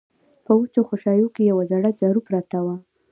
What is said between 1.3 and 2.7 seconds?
کې يوه زړه جارو پرته